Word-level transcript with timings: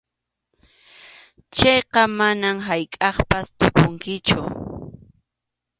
Chayqa 1.55 2.01
manam 2.17 2.57
haykʼappas 2.67 3.45
tukunkichu. 3.59 4.39